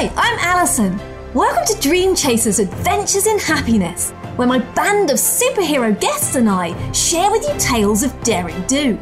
Hi, 0.00 0.12
I'm 0.16 0.38
Alison. 0.38 0.96
Welcome 1.34 1.64
to 1.66 1.82
Dream 1.82 2.14
Chasers 2.14 2.60
Adventures 2.60 3.26
in 3.26 3.36
Happiness, 3.36 4.12
where 4.36 4.46
my 4.46 4.60
band 4.60 5.10
of 5.10 5.16
superhero 5.16 6.00
guests 6.00 6.36
and 6.36 6.48
I 6.48 6.92
share 6.92 7.32
with 7.32 7.42
you 7.42 7.58
tales 7.58 8.04
of 8.04 8.22
daring 8.22 8.62
do, 8.68 8.96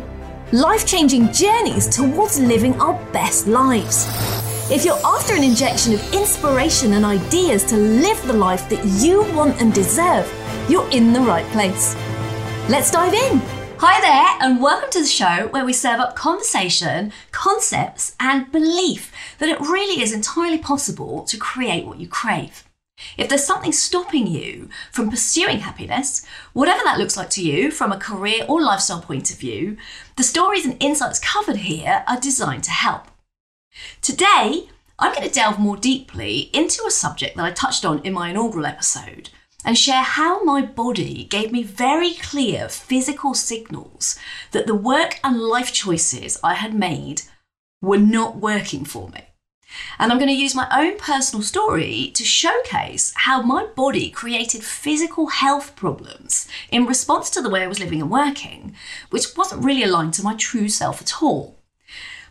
life 0.53 0.87
changing 0.87 1.35
journeys 1.35 1.87
towards 1.87 2.41
living 2.41 2.81
our 2.81 2.95
best 3.13 3.47
lives. 3.47 4.07
If 4.71 4.87
you're 4.87 5.05
after 5.05 5.35
an 5.35 5.45
injection 5.45 5.93
of 5.93 6.15
inspiration 6.15 6.95
and 6.95 7.05
ideas 7.05 7.63
to 7.65 7.77
live 7.77 8.27
the 8.27 8.33
life 8.33 8.67
that 8.71 8.83
you 8.87 9.21
want 9.35 9.61
and 9.61 9.75
deserve, 9.75 10.27
you're 10.67 10.91
in 10.93 11.13
the 11.13 11.21
right 11.21 11.45
place. 11.53 11.95
Let's 12.71 12.91
dive 12.91 13.13
in. 13.13 13.56
Hi 13.79 14.01
there, 14.01 14.49
and 14.49 14.63
welcome 14.63 14.89
to 14.93 15.01
the 15.01 15.07
show 15.07 15.49
where 15.49 15.67
we 15.67 15.75
serve 15.75 16.01
up 16.01 16.17
conversation, 16.17 17.13
concepts, 17.31 18.17
and 18.19 18.51
belief 18.51 19.13
that 19.39 19.51
it 19.51 19.61
really 19.61 20.03
is 20.03 20.15
entirely 20.15 20.57
possible 20.57 21.25
to 21.25 21.37
create 21.37 21.85
what 21.85 22.01
you 22.01 22.09
crave. 22.09 22.65
If 23.19 23.29
there's 23.29 23.45
something 23.45 23.73
stopping 23.73 24.27
you 24.27 24.71
from 24.91 25.11
pursuing 25.11 25.59
happiness, 25.59 26.25
whatever 26.55 26.83
that 26.85 26.99
looks 26.99 27.19
like 27.19 27.29
to 27.31 27.45
you 27.45 27.71
from 27.71 27.93
a 27.93 27.99
career 27.99 28.47
or 28.49 28.63
lifestyle 28.63 29.03
point 29.03 29.31
of 29.31 29.37
view, 29.37 29.77
the 30.17 30.23
stories 30.23 30.65
and 30.65 30.83
insights 30.83 31.19
covered 31.19 31.59
here 31.59 32.03
are 32.09 32.19
designed 32.19 32.65
to 32.65 32.71
help. 32.71 33.09
Today, 34.01 34.71
I'm 34.99 35.13
going 35.13 35.29
to 35.29 35.35
delve 35.35 35.59
more 35.59 35.77
deeply 35.77 36.49
into 36.55 36.83
a 36.87 36.91
subject 36.91 37.37
that 37.37 37.45
I 37.45 37.51
touched 37.51 37.85
on 37.85 37.99
in 37.99 38.15
my 38.15 38.31
inaugural 38.31 38.65
episode 38.65 39.29
and 39.67 39.77
share 39.77 40.03
how 40.03 40.45
my 40.45 40.63
body 40.63 41.25
gave 41.25 41.51
me 41.51 41.65
very 41.65 42.15
clear 42.15 42.69
physical 42.69 43.35
signals 43.35 44.17
that 44.53 44.69
the 44.69 44.75
work 44.75 45.19
and 45.25 45.41
life 45.41 45.73
choices 45.73 46.39
I 46.43 46.55
had 46.55 46.73
made 46.73 47.23
were 47.83 47.99
not 47.99 48.37
working 48.37 48.85
for 48.85 49.09
me. 49.09 49.25
And 49.99 50.11
I'm 50.11 50.19
going 50.19 50.31
to 50.31 50.35
use 50.35 50.55
my 50.55 50.69
own 50.73 50.97
personal 50.97 51.43
story 51.43 52.13
to 52.15 52.25
showcase 52.25 53.13
how 53.17 53.43
my 53.43 53.67
body 53.67 54.09
created 54.09 54.63
physical 54.63 55.27
health 55.27 55.75
problems 55.75 56.49
in 56.71 56.87
response 56.87 57.29
to 57.31 57.43
the 57.43 57.51
way 57.51 57.65
I 57.65 57.67
was 57.67 57.81
living 57.81 58.01
and 58.01 58.11
working, 58.11 58.75
which 59.11 59.37
wasn't 59.37 59.65
really 59.65 59.83
aligned 59.83 60.15
to 60.15 60.23
my 60.23 60.37
true 60.37 60.69
self 60.69 61.03
at 61.03 61.21
all. 61.21 61.57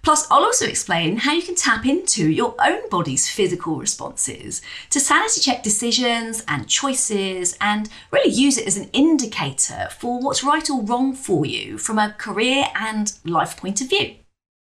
Plus, 0.06 0.28
I'll 0.30 0.44
also 0.44 0.68
explain 0.68 1.18
how 1.18 1.34
you 1.34 1.42
can 1.42 1.56
tap 1.56 1.84
into 1.84 2.30
your 2.30 2.54
own 2.64 2.88
body's 2.90 3.28
physical 3.28 3.78
responses 3.78 4.62
to 4.92 5.00
sanity 5.00 5.42
check 5.42 5.64
decisions 5.64 6.44
and 6.48 6.70
choices 6.70 7.58
and 7.60 7.90
really 8.12 8.32
use 8.32 8.60
it 8.60 8.68
as 8.68 8.78
an 8.78 8.88
indicator 8.94 9.90
for 9.98 10.22
what's 10.22 10.44
right 10.44 10.70
or 10.70 10.84
wrong 10.84 11.16
for 11.16 11.44
you 11.44 11.80
from 11.80 11.98
a 11.98 12.14
career 12.20 12.66
and 12.76 13.14
life 13.26 13.58
point 13.58 13.82
of 13.82 13.90
view. 13.90 14.14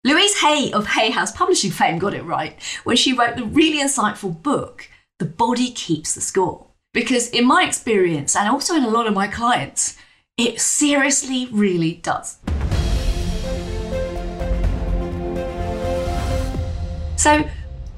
Louise 0.02 0.40
Hay 0.40 0.72
of 0.72 0.86
Hay 0.86 1.10
House 1.10 1.30
Publishing 1.30 1.70
fame 1.70 1.98
got 1.98 2.14
it 2.14 2.24
right 2.24 2.58
when 2.84 2.96
she 2.96 3.12
wrote 3.12 3.36
the 3.36 3.44
really 3.44 3.82
insightful 3.82 4.42
book, 4.42 4.88
The 5.18 5.26
Body 5.26 5.72
Keeps 5.72 6.14
the 6.14 6.22
Score. 6.22 6.68
Because 6.94 7.28
in 7.28 7.46
my 7.46 7.64
experience, 7.64 8.34
and 8.34 8.48
also 8.48 8.76
in 8.76 8.84
a 8.84 8.88
lot 8.88 9.06
of 9.06 9.12
my 9.12 9.28
clients, 9.28 9.98
it 10.38 10.58
seriously 10.58 11.48
really 11.52 11.96
does. 11.96 12.38
So 17.24 17.42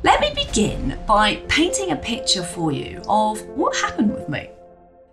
let 0.05 0.21
me 0.21 0.33
begin 0.47 1.01
by 1.05 1.43
painting 1.49 1.91
a 1.91 1.97
picture 1.97 2.45
for 2.45 2.71
you 2.71 3.03
of 3.09 3.45
what 3.49 3.75
happened 3.75 4.15
with 4.15 4.29
me. 4.29 4.51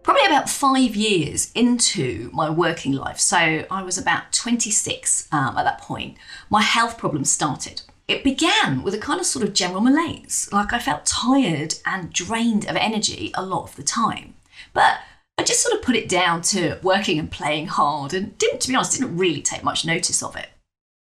Probably 0.03 0.23
about 0.27 0.47
five 0.47 0.95
years 0.95 1.51
into 1.55 2.29
my 2.31 2.47
working 2.51 2.91
life, 2.91 3.17
so 3.17 3.65
I 3.71 3.81
was 3.81 3.97
about 3.97 4.31
26 4.31 5.29
um, 5.31 5.57
at 5.57 5.63
that 5.63 5.81
point, 5.81 6.17
my 6.51 6.61
health 6.61 6.99
problems 6.99 7.31
started. 7.31 7.81
It 8.07 8.23
began 8.23 8.83
with 8.83 8.93
a 8.93 8.99
kind 8.99 9.19
of 9.19 9.25
sort 9.25 9.45
of 9.45 9.55
general 9.55 9.81
malaise, 9.81 10.47
like 10.51 10.73
I 10.73 10.77
felt 10.77 11.07
tired 11.07 11.73
and 11.83 12.13
drained 12.13 12.69
of 12.69 12.75
energy 12.75 13.31
a 13.33 13.43
lot 13.43 13.63
of 13.63 13.75
the 13.77 13.81
time. 13.81 14.35
But 14.73 14.99
I 15.39 15.43
just 15.43 15.63
sort 15.63 15.73
of 15.73 15.83
put 15.83 15.95
it 15.95 16.07
down 16.07 16.43
to 16.53 16.77
working 16.83 17.17
and 17.17 17.31
playing 17.31 17.65
hard 17.65 18.13
and 18.13 18.37
didn't, 18.37 18.61
to 18.61 18.67
be 18.67 18.75
honest, 18.75 18.99
didn't 18.99 19.17
really 19.17 19.41
take 19.41 19.63
much 19.63 19.85
notice 19.85 20.21
of 20.21 20.35
it. 20.35 20.49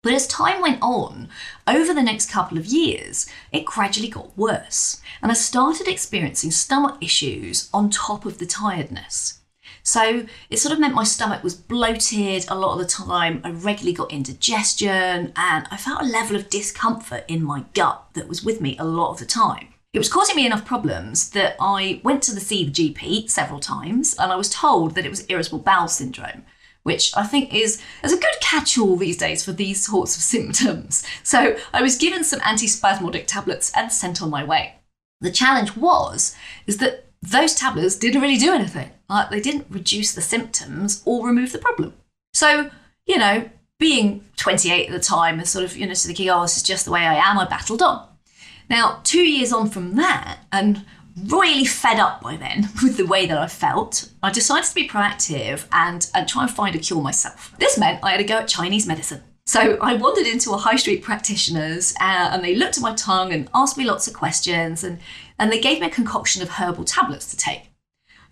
But 0.02 0.14
as 0.14 0.28
time 0.28 0.62
went 0.62 0.80
on, 0.82 1.28
over 1.68 1.94
the 1.94 2.02
next 2.02 2.32
couple 2.32 2.58
of 2.58 2.66
years, 2.66 3.28
it 3.52 3.66
gradually 3.66 4.08
got 4.08 4.38
worse, 4.38 5.02
and 5.22 5.30
I 5.30 5.36
started 5.36 5.90
experiencing 5.90 6.52
stomach 6.52 6.96
issues 7.02 7.70
on 7.74 7.90
top 7.90 8.26
of 8.26 8.38
the 8.38 8.46
tiredness. 8.46 9.40
So 9.84 10.26
it 10.50 10.58
sort 10.58 10.72
of 10.72 10.80
meant 10.80 10.96
my 10.96 11.04
stomach 11.04 11.44
was 11.44 11.56
bloated 11.56 12.46
a 12.48 12.58
lot 12.58 12.74
of 12.74 12.80
the 12.80 12.86
time. 12.86 13.42
I 13.44 13.52
regularly 13.52 13.92
got 13.92 14.14
indigestion, 14.14 15.34
and 15.36 15.68
I 15.70 15.76
felt 15.76 16.02
a 16.02 16.06
level 16.06 16.38
of 16.38 16.50
discomfort 16.50 17.26
in 17.28 17.44
my 17.44 17.66
gut 17.74 18.06
that 18.14 18.30
was 18.30 18.42
with 18.42 18.62
me 18.62 18.78
a 18.78 18.86
lot 18.86 19.12
of 19.12 19.20
the 19.20 19.26
time. 19.26 19.74
It 19.92 20.00
was 20.00 20.12
causing 20.12 20.38
me 20.38 20.46
enough 20.46 20.64
problems 20.64 21.32
that 21.32 21.58
I 21.60 22.00
went 22.06 22.24
to 22.24 22.34
the 22.34 22.40
see 22.40 22.64
the 22.64 22.72
GP 22.72 23.30
several 23.30 23.60
times, 23.60 24.16
and 24.18 24.32
I 24.32 24.38
was 24.38 24.50
told 24.50 24.96
that 24.96 25.06
it 25.06 25.10
was 25.10 25.26
irritable 25.28 25.60
bowel 25.60 25.90
syndrome 25.90 26.46
which 26.84 27.16
I 27.16 27.24
think 27.24 27.54
is, 27.54 27.82
is 28.04 28.14
a 28.14 28.18
good 28.18 28.40
catch 28.42 28.78
all 28.78 28.96
these 28.96 29.18
days 29.18 29.44
for 29.44 29.52
these 29.52 29.86
sorts 29.86 30.16
of 30.16 30.22
symptoms. 30.36 31.06
So 31.24 31.58
I 31.74 31.82
was 31.82 31.98
given 31.98 32.24
some 32.24 32.40
antispasmodic 32.42 33.26
tablets 33.28 33.72
and 33.76 33.92
sent 33.92 34.22
on 34.22 34.30
my 34.30 34.44
way. 34.44 34.76
The 35.22 35.32
challenge 35.32 35.76
was 35.76 36.36
is 36.66 36.78
that 36.78 37.06
those 37.22 37.54
tablets 37.54 37.98
didn't 37.98 38.22
really 38.22 38.38
do 38.38 38.54
anything. 38.54 38.92
Like 39.10 39.30
they 39.30 39.42
didn't 39.42 39.68
reduce 39.70 40.14
the 40.14 40.22
symptoms 40.22 41.02
or 41.06 41.28
remove 41.28 41.52
the 41.52 41.58
problem. 41.60 41.94
So, 42.34 42.70
you 43.06 43.18
know, 43.18 43.50
being 43.80 44.26
28 44.38 44.88
at 44.88 44.92
the 44.92 45.00
time 45.00 45.40
and 45.40 45.48
sort 45.48 45.66
of, 45.66 45.76
you 45.76 45.88
know, 45.88 45.94
thinking, 45.94 46.30
oh, 46.30 46.44
this 46.44 46.58
is 46.58 46.64
just 46.64 46.86
the 46.86 46.92
way 46.92 47.02
I 47.02 47.16
am, 47.16 47.40
I 47.40 47.46
battled 47.46 47.82
on. 47.82 48.08
Now, 48.70 49.00
two 49.04 49.28
years 49.28 49.52
on 49.52 49.70
from 49.70 49.96
that, 49.96 50.40
and 50.52 50.86
royally 51.26 51.66
fed 51.66 52.00
up 52.00 52.22
by 52.22 52.38
then 52.38 52.70
with 52.84 52.98
the 52.98 53.06
way 53.06 53.26
that 53.26 53.38
I 53.38 53.48
felt, 53.48 54.10
I 54.22 54.32
decided 54.32 54.68
to 54.68 54.76
be 54.76 54.88
proactive 54.88 55.66
and, 55.72 56.10
and 56.14 56.28
try 56.28 56.44
and 56.44 56.52
find 56.52 56.76
a 56.76 56.80
cure 56.80 57.02
myself. 57.02 57.54
This 57.60 57.78
meant 57.78 58.04
I 58.04 58.12
had 58.12 58.18
to 58.18 58.24
go 58.24 58.38
at 58.38 58.48
Chinese 58.48 58.88
medicine. 58.88 59.24
So 59.46 59.80
I 59.82 59.96
wandered 59.96 60.28
into 60.28 60.52
a 60.52 60.58
high 60.58 60.76
street 60.76 61.02
practitioner's 61.02 61.96
uh, 62.00 62.30
and 62.32 62.44
they 62.44 62.56
looked 62.56 62.78
at 62.78 62.84
my 62.84 62.94
tongue 62.94 63.34
and 63.34 63.50
asked 63.56 63.78
me 63.78 63.84
lots 63.84 64.08
of 64.08 64.14
questions 64.14 64.84
and, 64.84 65.00
and 65.40 65.52
they 65.52 65.60
gave 65.60 65.82
me 65.82 65.88
a 65.88 65.90
concoction 65.90 66.44
of 66.44 66.50
herbal 66.50 66.86
tablets 66.86 67.32
to 67.32 67.38
take. 67.38 67.72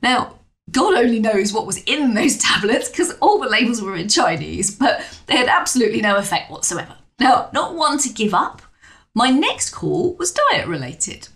Now, 0.03 0.36
God 0.70 0.94
only 0.94 1.20
knows 1.20 1.53
what 1.53 1.66
was 1.66 1.81
in 1.86 2.14
those 2.14 2.38
tablets 2.42 2.90
because 2.90 3.14
all 3.20 3.40
the 3.40 3.50
labels 3.50 3.81
were 3.81 3.96
in 3.96 4.09
Chinese, 4.09 4.76
but 4.76 5.03
they 5.26 5.38
had 5.38 5.47
absolutely 5.47 6.02
no 6.02 6.18
effect 6.18 6.52
whatsoever. 6.52 6.96
Now, 7.20 7.50
not 7.52 7.74
one 7.74 7.97
to 8.00 8.09
give 8.09 8.36
up, 8.36 8.62
my 9.16 9.31
next 9.31 9.72
call 9.72 10.16
was 10.18 10.31
diet 10.31 10.68
related. 10.68 11.30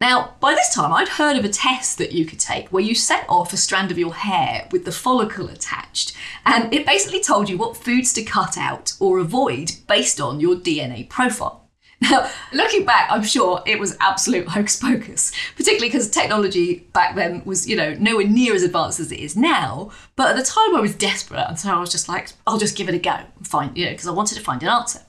Now, 0.00 0.34
by 0.40 0.54
this 0.54 0.74
time, 0.74 0.94
I'd 0.94 1.08
heard 1.08 1.36
of 1.36 1.44
a 1.44 1.50
test 1.50 1.98
that 1.98 2.12
you 2.12 2.24
could 2.24 2.40
take 2.40 2.68
where 2.68 2.82
you 2.82 2.94
set 2.94 3.26
off 3.28 3.52
a 3.52 3.58
strand 3.58 3.90
of 3.90 3.98
your 3.98 4.14
hair 4.14 4.66
with 4.70 4.86
the 4.86 4.92
follicle 4.92 5.48
attached, 5.48 6.16
and 6.46 6.72
it 6.72 6.86
basically 6.86 7.20
told 7.20 7.50
you 7.50 7.58
what 7.58 7.76
foods 7.76 8.14
to 8.14 8.22
cut 8.22 8.56
out 8.56 8.94
or 8.98 9.18
avoid 9.18 9.72
based 9.86 10.18
on 10.18 10.40
your 10.40 10.56
DNA 10.56 11.08
profile. 11.08 11.58
Now, 12.02 12.30
looking 12.54 12.86
back, 12.86 13.10
I'm 13.10 13.22
sure 13.22 13.62
it 13.66 13.78
was 13.78 13.94
absolute 14.00 14.48
hocus 14.56 14.76
pocus, 14.76 15.32
particularly 15.54 15.88
because 15.88 16.08
technology 16.08 16.86
back 16.94 17.14
then 17.14 17.42
was, 17.44 17.68
you 17.68 17.76
know, 17.76 17.92
nowhere 17.92 18.26
near 18.26 18.54
as 18.54 18.62
advanced 18.62 19.00
as 19.00 19.12
it 19.12 19.20
is 19.20 19.36
now. 19.36 19.90
But 20.16 20.30
at 20.30 20.36
the 20.36 20.42
time, 20.42 20.74
I 20.74 20.80
was 20.80 20.94
desperate, 20.94 21.44
and 21.46 21.58
so 21.58 21.70
I 21.70 21.78
was 21.78 21.90
just 21.90 22.08
like, 22.08 22.32
I'll 22.46 22.56
just 22.56 22.74
give 22.74 22.88
it 22.88 22.94
a 22.94 22.98
go 22.98 23.18
find, 23.42 23.76
you 23.76 23.84
know, 23.84 23.90
because 23.90 24.06
I 24.06 24.12
wanted 24.12 24.36
to 24.36 24.40
find 24.40 24.62
an 24.62 24.70
answer. 24.70 25.00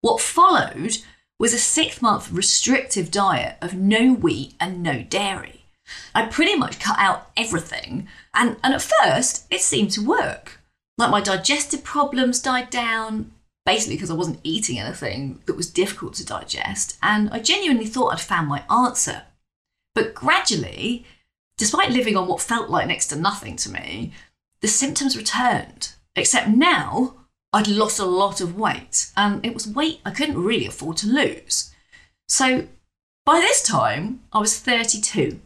What 0.00 0.20
followed 0.20 0.96
was 1.40 1.54
a 1.54 1.58
six 1.58 2.02
month 2.02 2.30
restrictive 2.30 3.10
diet 3.10 3.56
of 3.62 3.72
no 3.74 4.12
wheat 4.12 4.52
and 4.60 4.82
no 4.82 5.02
dairy. 5.02 5.64
I 6.14 6.26
pretty 6.26 6.54
much 6.54 6.78
cut 6.78 6.98
out 6.98 7.30
everything, 7.34 8.06
and, 8.34 8.56
and 8.62 8.74
at 8.74 8.82
first 8.82 9.46
it 9.50 9.62
seemed 9.62 9.90
to 9.92 10.06
work. 10.06 10.60
Like 10.98 11.10
my 11.10 11.22
digestive 11.22 11.82
problems 11.82 12.42
died 12.42 12.68
down, 12.68 13.32
basically 13.64 13.96
because 13.96 14.10
I 14.10 14.14
wasn't 14.14 14.40
eating 14.44 14.78
anything 14.78 15.40
that 15.46 15.56
was 15.56 15.70
difficult 15.70 16.12
to 16.14 16.26
digest, 16.26 16.98
and 17.02 17.30
I 17.30 17.38
genuinely 17.38 17.86
thought 17.86 18.12
I'd 18.12 18.20
found 18.20 18.46
my 18.46 18.62
answer. 18.70 19.22
But 19.94 20.14
gradually, 20.14 21.06
despite 21.56 21.90
living 21.90 22.18
on 22.18 22.28
what 22.28 22.42
felt 22.42 22.68
like 22.68 22.86
next 22.86 23.06
to 23.06 23.16
nothing 23.16 23.56
to 23.56 23.70
me, 23.70 24.12
the 24.60 24.68
symptoms 24.68 25.16
returned. 25.16 25.94
Except 26.14 26.48
now, 26.48 27.14
I'd 27.52 27.68
lost 27.68 27.98
a 27.98 28.04
lot 28.04 28.40
of 28.40 28.56
weight, 28.56 29.10
and 29.16 29.44
it 29.44 29.54
was 29.54 29.66
weight 29.66 30.00
I 30.04 30.10
couldn't 30.10 30.42
really 30.42 30.66
afford 30.66 30.96
to 30.98 31.08
lose. 31.08 31.74
So 32.28 32.68
by 33.24 33.40
this 33.40 33.62
time, 33.62 34.20
I 34.32 34.38
was 34.38 34.58
32. 34.58 35.40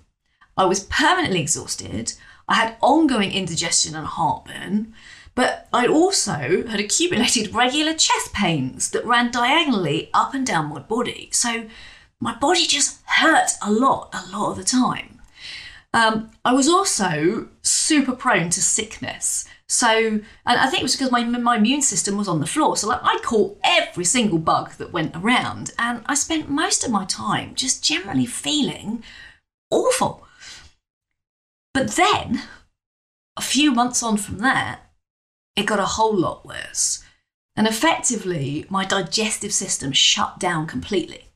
I 0.56 0.66
was 0.66 0.84
permanently 0.84 1.40
exhausted. 1.40 2.14
I 2.48 2.54
had 2.54 2.76
ongoing 2.80 3.32
indigestion 3.32 3.94
and 3.94 4.06
heartburn, 4.06 4.94
but 5.34 5.68
I 5.72 5.86
also 5.86 6.64
had 6.68 6.78
accumulated 6.78 7.54
regular 7.54 7.94
chest 7.94 8.32
pains 8.32 8.90
that 8.90 9.04
ran 9.04 9.30
diagonally 9.30 10.10
up 10.12 10.34
and 10.34 10.46
down 10.46 10.66
my 10.66 10.80
body. 10.80 11.30
So 11.32 11.66
my 12.20 12.34
body 12.36 12.66
just 12.66 13.00
hurt 13.06 13.52
a 13.62 13.72
lot, 13.72 14.14
a 14.14 14.30
lot 14.30 14.50
of 14.50 14.56
the 14.56 14.64
time. 14.64 15.20
Um, 15.92 16.30
I 16.44 16.52
was 16.52 16.68
also 16.68 17.48
super 17.62 18.12
prone 18.12 18.50
to 18.50 18.62
sickness. 18.62 19.46
So, 19.74 19.88
and 19.88 20.22
I 20.46 20.68
think 20.68 20.82
it 20.82 20.84
was 20.84 20.94
because 20.94 21.10
my, 21.10 21.24
my 21.24 21.56
immune 21.56 21.82
system 21.82 22.16
was 22.16 22.28
on 22.28 22.38
the 22.38 22.46
floor. 22.46 22.76
So, 22.76 22.86
like, 22.86 23.00
I 23.02 23.18
caught 23.24 23.58
every 23.64 24.04
single 24.04 24.38
bug 24.38 24.74
that 24.74 24.92
went 24.92 25.16
around, 25.16 25.72
and 25.76 26.02
I 26.06 26.14
spent 26.14 26.48
most 26.48 26.84
of 26.84 26.92
my 26.92 27.04
time 27.06 27.56
just 27.56 27.82
generally 27.82 28.24
feeling 28.24 29.02
awful. 29.72 30.28
But 31.72 31.96
then, 31.96 32.42
a 33.36 33.42
few 33.42 33.72
months 33.72 34.00
on 34.00 34.16
from 34.16 34.38
that, 34.38 34.92
it 35.56 35.66
got 35.66 35.80
a 35.80 35.96
whole 35.96 36.16
lot 36.16 36.46
worse. 36.46 37.02
And 37.56 37.66
effectively, 37.66 38.66
my 38.68 38.84
digestive 38.84 39.52
system 39.52 39.90
shut 39.90 40.38
down 40.38 40.68
completely. 40.68 41.30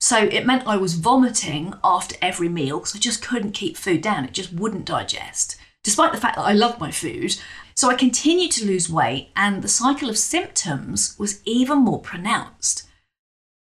So 0.00 0.18
it 0.18 0.46
meant 0.46 0.68
I 0.68 0.76
was 0.76 0.94
vomiting 0.94 1.74
after 1.82 2.14
every 2.22 2.48
meal 2.48 2.78
because 2.78 2.94
I 2.94 3.00
just 3.00 3.20
couldn't 3.20 3.50
keep 3.50 3.76
food 3.76 4.00
down. 4.00 4.24
It 4.24 4.32
just 4.32 4.52
wouldn't 4.52 4.84
digest, 4.84 5.56
despite 5.82 6.12
the 6.12 6.20
fact 6.20 6.36
that 6.36 6.42
I 6.42 6.52
loved 6.52 6.78
my 6.78 6.92
food. 6.92 7.36
So 7.74 7.90
I 7.90 7.94
continued 7.94 8.52
to 8.52 8.66
lose 8.66 8.88
weight, 8.88 9.30
and 9.34 9.62
the 9.62 9.68
cycle 9.68 10.08
of 10.08 10.16
symptoms 10.16 11.16
was 11.18 11.40
even 11.44 11.78
more 11.78 12.00
pronounced. 12.00 12.88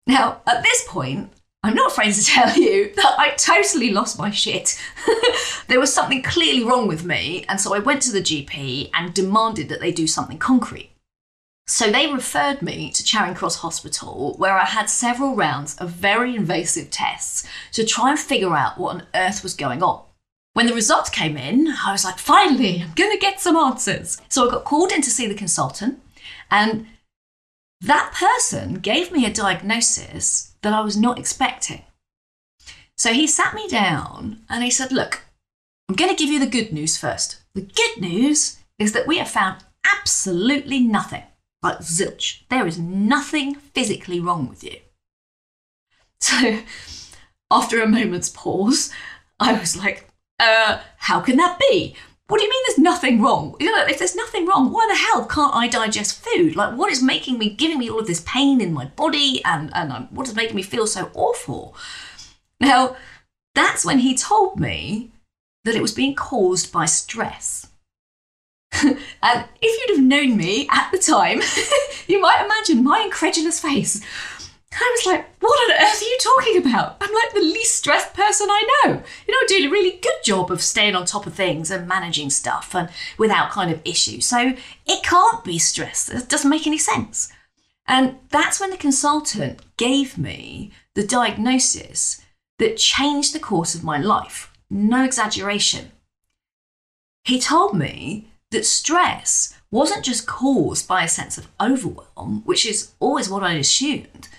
Now, 0.06 0.42
at 0.46 0.64
this 0.64 0.86
point, 0.88 1.32
I'm 1.64 1.74
not 1.74 1.92
afraid 1.92 2.14
to 2.14 2.24
tell 2.26 2.56
you 2.56 2.94
that 2.96 3.16
I 3.18 3.32
totally 3.32 3.92
lost 3.92 4.20
my 4.20 4.30
shit. 4.30 4.80
there 5.68 5.80
was 5.80 5.94
something 5.94 6.22
clearly 6.22 6.64
wrong 6.64 6.88
with 6.88 7.04
me, 7.04 7.46
and 7.50 7.60
so 7.60 7.74
I 7.74 7.80
went 7.80 8.02
to 8.04 8.12
the 8.12 8.22
GP 8.22 8.92
and 8.94 9.14
demanded 9.14 9.70
that 9.70 9.82
they 9.82 9.92
do 9.92 10.08
something 10.08 10.38
concrete. 10.38 10.92
So 11.70 11.92
they 11.92 12.08
referred 12.08 12.62
me 12.62 12.92
to 12.92 13.04
Charing 13.04 13.34
Cross 13.34 13.58
Hospital, 13.58 14.36
where 14.38 14.58
I 14.58 14.64
had 14.64 14.90
several 14.90 15.36
rounds 15.36 15.76
of 15.80 15.90
very 15.90 16.34
invasive 16.34 16.90
tests 16.90 17.46
to 17.74 17.84
try 17.84 18.12
and 18.12 18.20
figure 18.20 18.56
out 18.56 18.78
what 18.78 18.96
on 18.96 19.08
earth 19.14 19.44
was 19.44 19.54
going 19.54 19.84
on. 19.84 20.07
When 20.58 20.66
the 20.66 20.74
results 20.74 21.12
came 21.12 21.38
in, 21.38 21.68
I 21.86 21.92
was 21.92 22.04
like, 22.04 22.18
finally, 22.18 22.82
I'm 22.82 22.94
going 22.96 23.12
to 23.12 23.20
get 23.20 23.40
some 23.40 23.56
answers. 23.56 24.20
So 24.28 24.48
I 24.48 24.52
got 24.52 24.64
called 24.64 24.92
in 24.92 25.04
to 25.04 25.12
see 25.12 25.28
the 25.28 25.36
consultant, 25.36 26.02
and 26.50 26.88
that 27.80 28.12
person 28.20 28.80
gave 28.80 29.12
me 29.12 29.24
a 29.24 29.32
diagnosis 29.32 30.56
that 30.64 30.74
I 30.74 30.82
was 30.82 30.98
not 30.98 31.20
expecting. 31.20 31.84
So 32.98 33.14
he 33.14 33.28
sat 33.28 33.54
me 33.54 33.68
down 33.68 34.40
and 34.50 34.64
he 34.64 34.72
said, 34.72 34.92
Look, 34.92 35.26
I'm 35.88 35.96
going 35.96 36.10
to 36.10 36.18
give 36.18 36.34
you 36.34 36.40
the 36.40 36.48
good 36.48 36.74
news 36.74 36.98
first. 36.98 37.40
The 37.54 37.62
good 37.62 38.02
news 38.02 38.58
is 38.80 38.94
that 38.94 39.06
we 39.06 39.20
have 39.20 39.30
found 39.30 39.64
absolutely 39.86 40.80
nothing 40.80 41.26
like 41.62 41.82
zilch. 41.82 42.48
There 42.50 42.66
is 42.66 42.80
nothing 42.80 43.54
physically 43.54 44.20
wrong 44.20 44.50
with 44.50 44.64
you. 44.64 44.78
So, 46.20 46.62
after 47.52 47.80
a 47.80 47.88
moment's 47.88 48.30
pause, 48.30 48.92
I 49.40 49.54
was 49.54 49.78
like, 49.78 50.08
uh, 50.40 50.80
how 50.98 51.20
can 51.20 51.38
that 51.38 51.60
be? 51.60 51.96
What 52.28 52.40
do 52.40 52.44
you 52.44 52.50
mean 52.50 52.64
there's 52.68 52.78
nothing 52.80 53.22
wrong? 53.22 53.56
You 53.60 53.72
know, 53.72 53.86
if 53.86 54.00
there's 54.00 54.16
nothing 54.16 54.46
wrong, 54.46 54.72
why 54.72 54.86
the 54.90 54.98
hell 54.98 55.26
can't 55.26 55.56
I 55.56 55.68
digest 55.68 56.24
food? 56.24 56.58
Like, 56.58 56.78
what 56.78 56.92
is 56.92 57.02
making 57.02 57.38
me, 57.38 57.50
giving 57.50 57.80
me 57.80 57.90
all 57.90 58.00
of 58.00 58.08
this 58.08 58.24
pain 58.26 58.60
in 58.60 58.74
my 58.74 58.86
body 58.86 59.42
and, 59.46 59.72
and 59.74 59.92
um, 59.94 60.08
what 60.12 60.28
is 60.28 60.36
making 60.36 60.58
me 60.58 60.62
feel 60.62 60.88
so 60.88 61.10
awful? 61.14 61.74
Now, 62.60 62.98
that's 63.56 63.86
when 63.86 64.00
he 64.00 64.16
told 64.16 64.60
me 64.60 65.12
that 65.64 65.76
it 65.76 65.82
was 65.82 65.94
being 65.94 66.16
caused 66.16 66.72
by 66.72 66.86
stress. 66.86 67.68
and 68.84 69.46
if 69.62 69.90
you'd 69.90 69.98
have 69.98 70.06
known 70.06 70.36
me 70.36 70.68
at 70.70 70.92
the 70.92 70.98
time, 70.98 71.42
you 72.08 72.20
might 72.20 72.44
imagine 72.44 72.84
my 72.84 73.00
incredulous 73.00 73.62
face. 73.62 74.02
I 74.74 74.96
was 74.96 75.06
like, 75.06 75.26
what 75.42 75.72
on 75.72 75.82
earth 75.82 76.02
are 76.02 76.06
you 76.06 76.18
talking 76.22 76.58
about? 76.58 76.98
I'm 77.02 77.14
like 77.14 77.34
the 77.34 77.40
least 77.40 77.78
stressed 77.78 78.14
person 78.14 78.48
I 78.50 78.82
know. 78.86 79.04
You 79.28 79.34
know, 79.34 79.38
I 79.38 79.46
doing 79.48 79.66
a 79.66 79.72
really 79.72 79.98
good 80.00 80.24
job 80.24 80.52
of 80.52 80.62
staying 80.62 80.96
on 80.96 81.06
top 81.06 81.26
of 81.26 81.34
things 81.34 81.72
and 81.72 81.88
managing 81.88 82.30
stuff 82.30 82.76
and 82.76 82.90
without 83.18 83.52
kind 83.52 83.72
of 83.72 83.82
issue. 83.86 84.22
So 84.22 84.54
it 84.86 85.04
can't 85.04 85.44
be 85.44 85.58
stress. 85.58 86.10
It 86.10 86.30
doesn't 86.30 86.50
make 86.50 86.68
any 86.68 86.78
sense. 86.78 87.32
And 87.88 88.18
that's 88.30 88.60
when 88.60 88.70
the 88.70 88.78
consultant 88.78 89.62
gave 89.78 90.18
me 90.18 90.72
the 90.94 91.08
diagnosis 91.08 92.22
that 92.60 92.78
changed 92.78 93.34
the 93.34 93.40
course 93.40 93.74
of 93.74 93.84
my 93.84 93.98
life. 93.98 94.52
No 94.70 95.06
exaggeration. 95.06 95.92
He 97.24 97.40
told 97.40 97.78
me 97.78 98.30
that 98.52 98.66
stress 98.66 99.56
wasn't 99.72 100.06
just 100.06 100.28
caused 100.28 100.88
by 100.88 101.04
a 101.04 101.08
sense 101.08 101.38
of 101.38 101.48
overwhelm, 101.60 102.42
which 102.46 102.66
is 102.66 102.94
always 103.00 103.30
what 103.30 103.44
I 103.44 103.54
assumed. 103.54 104.30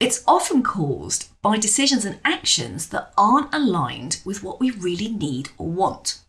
It's 0.00 0.24
often 0.26 0.62
caused 0.62 1.28
by 1.42 1.58
decisions 1.58 2.06
and 2.06 2.20
actions 2.24 2.88
that 2.88 3.12
aren't 3.18 3.54
aligned 3.54 4.22
with 4.24 4.42
what 4.42 4.58
we 4.58 4.70
really 4.70 5.08
need 5.12 5.50
or 5.58 5.68
want. 5.68 6.20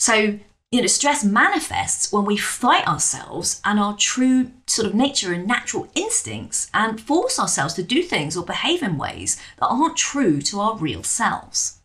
So, 0.00 0.40
you 0.72 0.80
know, 0.80 0.88
stress 0.88 1.22
manifests 1.22 2.12
when 2.12 2.24
we 2.24 2.36
fight 2.36 2.84
ourselves 2.88 3.60
and 3.64 3.78
our 3.78 3.96
true 3.96 4.50
sort 4.66 4.88
of 4.88 4.94
nature 4.94 5.32
and 5.32 5.46
natural 5.46 5.88
instincts 5.94 6.68
and 6.74 7.00
force 7.00 7.38
ourselves 7.38 7.74
to 7.74 7.84
do 7.84 8.02
things 8.02 8.36
or 8.36 8.44
behave 8.44 8.82
in 8.82 8.98
ways 8.98 9.40
that 9.60 9.68
aren't 9.68 9.96
true 9.96 10.42
to 10.42 10.58
our 10.58 10.76
real 10.76 11.04
selves. 11.04 11.80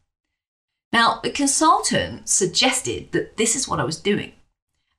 Now, 0.91 1.19
the 1.21 1.29
consultant 1.29 2.29
suggested 2.29 3.11
that 3.11 3.37
this 3.37 3.55
is 3.55 3.67
what 3.67 3.79
I 3.79 3.83
was 3.83 3.99
doing 3.99 4.31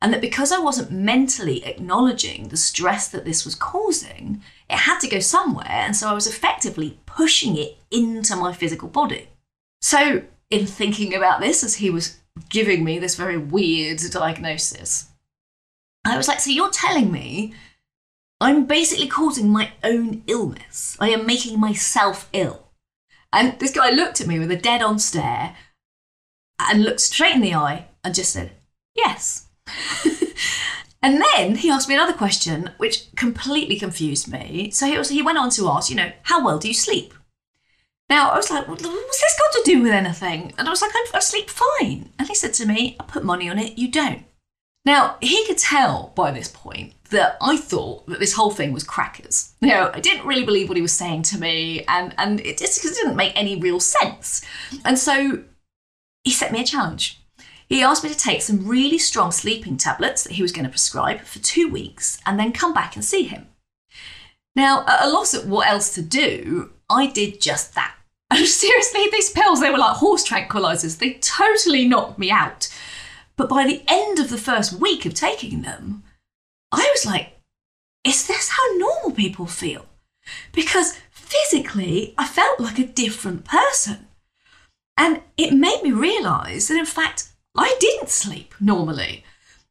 and 0.01 0.13
that 0.13 0.21
because 0.21 0.53
I 0.53 0.59
wasn't 0.59 0.93
mentally 0.93 1.65
acknowledging 1.65 2.49
the 2.49 2.57
stress 2.57 3.09
that 3.09 3.25
this 3.25 3.45
was 3.45 3.55
causing, 3.55 4.43
it 4.71 4.77
had 4.77 5.01
to 5.01 5.09
go 5.09 5.19
somewhere. 5.19 5.67
And 5.69 5.97
so 5.97 6.09
I 6.09 6.15
was 6.15 6.27
effectively 6.27 7.01
pushing 7.05 7.57
it 7.57 7.79
into 7.91 8.37
my 8.37 8.53
physical 8.53 8.89
body. 8.89 9.29
So, 9.81 10.23
in 10.51 10.67
thinking 10.67 11.15
about 11.15 11.41
this, 11.41 11.63
as 11.63 11.77
he 11.77 11.91
was 11.91 12.19
giving 12.49 12.85
me 12.85 12.99
this 12.99 13.17
very 13.17 13.37
weird 13.37 14.01
diagnosis, 14.11 15.09
I 16.07 16.17
was 16.17 16.29
like, 16.29 16.41
So 16.41 16.51
you're 16.51 16.71
telling 16.71 17.11
me 17.11 17.55
I'm 18.41 18.67
basically 18.67 19.09
causing 19.09 19.51
my 19.51 19.73
own 19.83 20.23
illness? 20.29 20.97
I 21.01 21.11
am 21.11 21.27
making 21.27 21.59
myself 21.59 22.29
ill. 22.33 22.69
And 23.33 23.59
this 23.59 23.73
guy 23.73 23.91
looked 23.91 24.21
at 24.21 24.27
me 24.27 24.39
with 24.39 24.51
a 24.51 24.57
dead 24.57 24.81
on 24.81 24.99
stare 24.99 25.57
and 26.59 26.83
looked 26.83 27.01
straight 27.01 27.35
in 27.35 27.41
the 27.41 27.55
eye 27.55 27.87
and 28.05 28.15
just 28.15 28.33
said, 28.33 28.53
Yes. 28.95 29.48
and 31.03 31.23
then 31.23 31.57
he 31.57 31.71
asked 31.71 31.89
me 31.89 31.95
another 31.95 32.13
question, 32.13 32.71
which 32.79 33.15
completely 33.17 33.79
confused 33.79 34.31
me. 34.31 34.71
So 34.71 34.87
he, 34.87 34.99
was, 34.99 35.09
he 35.09 35.23
went 35.23 35.39
on 35.39 35.51
to 35.51 35.69
ask, 35.69 35.91
you 35.91 35.97
know, 35.97 36.13
how 36.23 36.45
well 36.45 36.59
do 36.59 36.69
you 36.69 36.75
sleep? 36.75 37.15
Now, 38.11 38.31
I 38.31 38.37
was 38.37 38.51
like, 38.51 38.67
what's 38.67 38.83
this 38.83 39.39
got 39.39 39.53
to 39.53 39.63
do 39.71 39.83
with 39.83 39.93
anything? 39.93 40.55
And 40.57 40.67
I 40.67 40.71
was 40.71 40.81
like, 40.81 40.93
I 41.15 41.19
sleep 41.21 41.51
fine. 41.51 42.11
And 42.19 42.27
he 42.29 42.35
said 42.35 42.55
to 42.55 42.67
me, 42.67 42.97
I 42.99 43.05
put 43.05 43.23
money 43.23 43.51
on 43.51 43.59
it, 43.59 43.77
you 43.77 43.91
don't. 43.91 44.25
Now, 44.85 45.19
he 45.21 45.45
could 45.47 45.59
tell 45.59 46.13
by 46.15 46.31
this 46.31 46.49
point 46.49 46.95
that 47.11 47.37
I 47.43 47.59
thought 47.59 48.07
that 48.07 48.21
this 48.21 48.35
whole 48.35 48.51
thing 48.51 48.73
was 48.73 48.85
crackers. 48.85 49.53
You 49.61 49.69
know, 49.69 49.91
I 49.93 50.01
didn't 50.01 50.27
really 50.27 50.45
believe 50.45 50.69
what 50.69 50.77
he 50.77 50.83
was 50.83 50.95
saying 50.95 51.25
to 51.25 51.39
me, 51.39 51.85
and, 51.89 52.15
and 52.17 52.41
it 52.41 52.57
just 52.57 52.83
didn't 52.83 53.17
make 53.17 53.33
any 53.37 53.61
real 53.61 53.81
sense. 53.81 54.43
And 54.87 54.99
so 54.99 55.45
he 56.25 56.31
set 56.31 56.53
me 56.53 56.63
a 56.63 56.65
challenge. 56.65 57.21
He 57.69 57.83
asked 57.83 58.03
me 58.03 58.11
to 58.11 58.17
take 58.17 58.41
some 58.41 58.67
really 58.67 58.99
strong 58.99 59.31
sleeping 59.31 59.77
tablets 59.77 60.25
that 60.25 60.33
he 60.33 60.43
was 60.43 60.53
going 60.53 60.65
to 60.65 60.71
prescribe 60.71 61.21
for 61.21 61.39
two 61.39 61.69
weeks 61.69 62.19
and 62.25 62.39
then 62.39 62.53
come 62.53 62.73
back 62.73 62.97
and 62.97 63.05
see 63.05 63.25
him. 63.25 63.49
Now, 64.57 64.85
at 64.87 65.05
a 65.05 65.11
loss 65.11 65.35
at 65.35 65.47
what 65.47 65.69
else 65.69 65.95
to 65.95 66.03
do, 66.03 66.73
I 66.89 67.07
did 67.07 67.41
just 67.41 67.75
that. 67.75 67.95
And 68.31 68.47
seriously, 68.47 69.07
these 69.11 69.31
pills, 69.31 69.61
they 69.61 69.71
were 69.71 69.79
like 69.79 69.97
horse 69.97 70.29
tranquilizers. 70.29 70.99
They 70.99 71.15
totally 71.15 71.89
knocked 71.89 72.19
me 72.19 72.31
out. 72.31 72.69
But 73.37 73.49
by 73.49 73.67
the 73.67 73.83
end 73.89 74.19
of 74.19 74.29
the 74.29 74.37
first 74.37 74.75
week 74.75 75.07
of 75.07 75.15
taking 75.15 75.63
them, 75.63 76.03
I 76.71 76.87
was 76.93 77.07
like, 77.07 77.39
is 78.05 78.27
this 78.27 78.51
how 78.51 78.77
normal 78.77 79.13
people 79.13 79.47
feel? 79.47 79.87
Because 80.53 80.99
physically, 81.11 82.15
I 82.19 82.27
felt 82.27 82.61
like 82.61 82.79
a 82.79 82.87
different 82.87 83.45
person. 83.45 84.09
And 84.97 85.23
it 85.37 85.55
made 85.55 85.83
me 85.83 85.93
realize 85.93 86.69
that, 86.69 86.79
in 86.79 86.85
fact, 86.85 87.29
I 87.59 87.77
didn't 87.81 88.09
sleep 88.09 88.55
normally. 88.61 89.25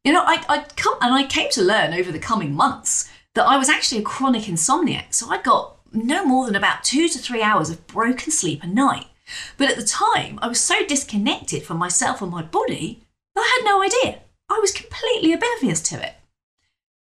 You 0.03 0.13
know, 0.13 0.23
I, 0.23 0.43
I'd 0.49 0.75
come 0.75 0.97
and 1.01 1.13
I 1.13 1.25
came 1.25 1.49
to 1.51 1.63
learn 1.63 1.93
over 1.93 2.11
the 2.11 2.19
coming 2.19 2.53
months 2.53 3.09
that 3.33 3.47
I 3.47 3.57
was 3.57 3.69
actually 3.69 4.01
a 4.01 4.05
chronic 4.05 4.43
insomniac. 4.43 5.13
So 5.13 5.29
I 5.29 5.41
got 5.41 5.77
no 5.93 6.25
more 6.25 6.45
than 6.45 6.55
about 6.55 6.83
two 6.83 7.07
to 7.07 7.17
three 7.17 7.41
hours 7.41 7.69
of 7.69 7.87
broken 7.87 8.31
sleep 8.31 8.61
a 8.61 8.67
night. 8.67 9.07
But 9.57 9.69
at 9.69 9.77
the 9.77 9.83
time, 9.83 10.37
I 10.41 10.47
was 10.47 10.59
so 10.59 10.85
disconnected 10.85 11.63
from 11.63 11.77
myself 11.77 12.21
and 12.21 12.31
my 12.31 12.41
body, 12.41 13.03
that 13.35 13.41
I 13.41 13.57
had 13.57 13.65
no 13.65 13.81
idea. 13.81 14.19
I 14.49 14.59
was 14.59 14.71
completely 14.71 15.33
oblivious 15.33 15.81
to 15.83 16.05
it. 16.05 16.15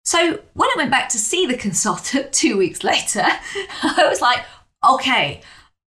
So 0.05 0.41
when 0.53 0.69
I 0.69 0.75
went 0.76 0.91
back 0.91 1.09
to 1.11 1.19
see 1.19 1.47
the 1.47 1.57
consultant 1.57 2.33
two 2.33 2.59
weeks 2.59 2.85
later, 2.85 3.25
I 3.83 4.07
was 4.09 4.21
like, 4.21 4.45
okay, 4.87 5.41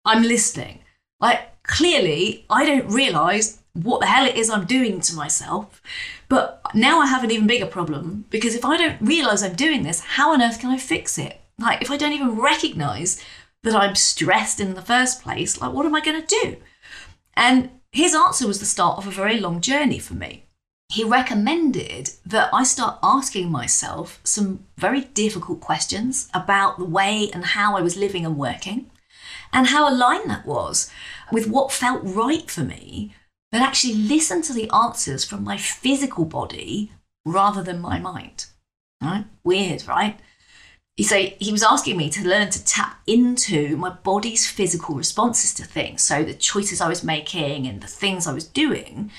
I'm 0.04 0.22
listening. 0.22 0.80
Like, 1.20 1.62
clearly, 1.64 2.44
I 2.48 2.64
don't 2.64 2.92
realize 2.92 3.60
what 3.74 4.00
the 4.00 4.06
hell 4.06 4.26
it 4.26 4.36
is 4.36 4.48
I'm 4.48 4.64
doing 4.64 5.00
to 5.02 5.14
myself. 5.14 5.82
But 6.28 6.60
now 6.74 7.00
I 7.00 7.06
have 7.06 7.22
an 7.22 7.30
even 7.30 7.46
bigger 7.46 7.66
problem 7.66 8.24
because 8.30 8.54
if 8.54 8.64
I 8.64 8.76
don't 8.76 9.00
realize 9.00 9.42
I'm 9.42 9.54
doing 9.54 9.82
this, 9.82 10.00
how 10.00 10.32
on 10.32 10.40
earth 10.40 10.58
can 10.58 10.70
I 10.70 10.78
fix 10.78 11.18
it? 11.18 11.40
Like, 11.58 11.82
if 11.82 11.90
I 11.90 11.96
don't 11.96 12.12
even 12.12 12.40
recognize 12.40 13.22
that 13.62 13.76
I'm 13.76 13.94
stressed 13.94 14.58
in 14.58 14.74
the 14.74 14.82
first 14.82 15.22
place, 15.22 15.60
like, 15.60 15.72
what 15.72 15.86
am 15.86 15.94
I 15.94 16.00
going 16.00 16.20
to 16.20 16.40
do? 16.42 16.56
And 17.34 17.70
his 17.92 18.14
answer 18.14 18.46
was 18.46 18.58
the 18.58 18.66
start 18.66 18.98
of 18.98 19.06
a 19.06 19.10
very 19.10 19.38
long 19.38 19.60
journey 19.60 19.98
for 19.98 20.14
me. 20.14 20.44
he 20.94 21.02
recommended 21.02 22.10
that 22.24 22.50
I 22.52 22.62
start 22.62 22.98
asking 23.02 23.50
myself 23.50 24.20
some 24.22 24.64
very 24.76 25.02
difficult 25.02 25.60
questions 25.60 26.28
about 26.32 26.78
the 26.78 26.84
way 26.84 27.30
and 27.32 27.44
how 27.44 27.76
I 27.76 27.80
was 27.80 27.96
living 27.96 28.24
and 28.24 28.36
working, 28.36 28.90
and 29.52 29.68
how 29.68 29.88
aligned 29.88 30.30
that 30.30 30.46
was 30.46 30.90
with 31.32 31.48
what 31.48 31.72
felt 31.72 32.02
right 32.04 32.48
for 32.50 32.62
me, 32.62 33.14
but 33.54 33.62
actually 33.62 33.94
listen 33.94 34.42
to 34.42 34.52
the 34.52 34.68
answers 34.70 35.24
from 35.24 35.44
my 35.44 35.56
physical 35.56 36.24
body 36.24 36.90
rather 37.24 37.62
than 37.62 37.80
my 37.80 38.00
mind. 38.00 38.46
Right? 39.00 39.26
Weird, 39.44 39.86
right? 39.86 40.18
So 41.00 41.28
he 41.38 41.52
was 41.52 41.62
asking 41.62 41.96
me 41.96 42.10
to 42.10 42.26
learn 42.26 42.50
to 42.50 42.64
tap 42.64 42.98
into 43.06 43.76
my 43.76 43.90
body's 43.90 44.50
physical 44.50 44.96
responses 44.96 45.54
to 45.54 45.64
things. 45.64 46.02
So 46.02 46.24
the 46.24 46.34
choices 46.34 46.80
I 46.80 46.88
was 46.88 47.04
making 47.04 47.68
and 47.68 47.80
the 47.80 47.86
things 47.86 48.26
I 48.26 48.32
was 48.32 48.48
doing, 48.48 49.12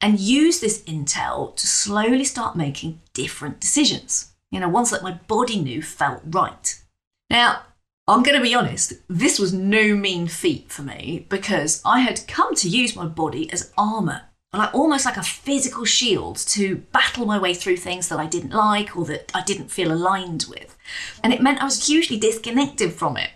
and 0.00 0.18
use 0.18 0.60
this 0.60 0.80
intel 0.84 1.54
to 1.56 1.66
slowly 1.66 2.24
start 2.24 2.56
making 2.56 3.02
different 3.12 3.60
decisions. 3.60 4.32
You 4.50 4.60
know, 4.60 4.68
ones 4.70 4.92
that 4.92 5.02
my 5.02 5.12
body 5.28 5.60
knew 5.60 5.82
felt 5.82 6.22
right. 6.24 6.80
Now, 7.28 7.64
I'm 8.06 8.22
going 8.22 8.36
to 8.36 8.42
be 8.42 8.54
honest, 8.54 8.94
this 9.08 9.38
was 9.38 9.52
no 9.52 9.96
mean 9.96 10.26
feat 10.26 10.70
for 10.70 10.82
me 10.82 11.26
because 11.28 11.80
I 11.84 12.00
had 12.00 12.26
come 12.28 12.54
to 12.56 12.68
use 12.68 12.94
my 12.94 13.06
body 13.06 13.50
as 13.52 13.72
armor 13.78 14.22
like 14.58 14.74
almost 14.74 15.04
like 15.04 15.16
a 15.16 15.22
physical 15.22 15.84
shield 15.84 16.36
to 16.36 16.76
battle 16.92 17.26
my 17.26 17.38
way 17.38 17.54
through 17.54 17.76
things 17.76 18.08
that 18.08 18.18
I 18.18 18.26
didn't 18.26 18.52
like 18.52 18.96
or 18.96 19.04
that 19.06 19.30
I 19.34 19.42
didn't 19.42 19.70
feel 19.70 19.92
aligned 19.92 20.46
with. 20.48 20.76
And 21.22 21.32
it 21.32 21.42
meant 21.42 21.60
I 21.60 21.64
was 21.64 21.86
hugely 21.86 22.18
disconnected 22.18 22.92
from 22.92 23.16
it. 23.16 23.30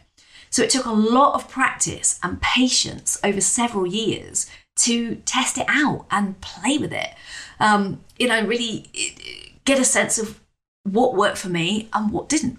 So 0.50 0.62
it 0.62 0.70
took 0.70 0.86
a 0.86 0.92
lot 0.92 1.34
of 1.34 1.48
practice 1.48 2.18
and 2.22 2.40
patience 2.40 3.18
over 3.22 3.40
several 3.40 3.86
years 3.86 4.48
to 4.80 5.16
test 5.26 5.58
it 5.58 5.66
out 5.68 6.06
and 6.10 6.40
play 6.40 6.78
with 6.78 6.92
it. 6.92 7.10
Um, 7.60 8.02
you 8.18 8.28
know, 8.28 8.44
really 8.44 8.86
get 9.64 9.80
a 9.80 9.84
sense 9.84 10.18
of 10.18 10.40
what 10.84 11.14
worked 11.14 11.38
for 11.38 11.48
me 11.48 11.88
and 11.92 12.10
what 12.12 12.28
didn't 12.28 12.58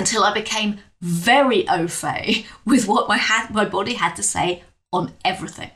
until 0.00 0.24
I 0.24 0.32
became 0.32 0.78
very 1.02 1.68
au 1.68 1.86
fait 1.86 2.46
with 2.64 2.88
what 2.88 3.06
my, 3.06 3.20
my 3.50 3.66
body 3.66 3.94
had 3.94 4.16
to 4.16 4.22
say 4.22 4.62
on 4.90 5.12
everything. 5.26 5.70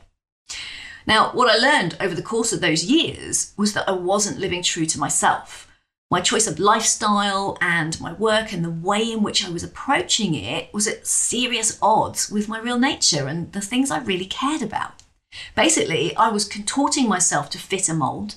Now, 1.05 1.29
what 1.33 1.47
I 1.47 1.57
learned 1.57 1.95
over 1.99 2.15
the 2.15 2.23
course 2.23 2.51
of 2.51 2.59
those 2.59 2.83
years 2.85 3.53
was 3.55 3.73
that 3.73 3.87
I 3.87 3.91
wasn't 3.91 4.39
living 4.39 4.63
true 4.63 4.87
to 4.87 4.99
myself. 4.99 5.71
My 6.09 6.21
choice 6.21 6.47
of 6.47 6.57
lifestyle 6.57 7.55
and 7.61 8.01
my 8.01 8.13
work 8.13 8.51
and 8.51 8.65
the 8.65 8.71
way 8.89 9.11
in 9.11 9.21
which 9.21 9.45
I 9.45 9.51
was 9.51 9.63
approaching 9.63 10.33
it 10.33 10.73
was 10.73 10.87
at 10.87 11.05
serious 11.05 11.77
odds 11.79 12.31
with 12.31 12.49
my 12.49 12.59
real 12.59 12.79
nature 12.79 13.27
and 13.27 13.51
the 13.53 13.61
things 13.61 13.91
I 13.91 13.99
really 13.99 14.25
cared 14.25 14.63
about. 14.63 15.03
Basically, 15.55 16.15
I 16.15 16.29
was 16.29 16.45
contorting 16.45 17.07
myself 17.07 17.51
to 17.51 17.59
fit 17.59 17.89
a 17.89 17.93
mold, 17.93 18.35